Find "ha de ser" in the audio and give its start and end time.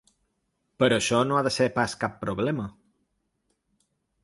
1.39-1.69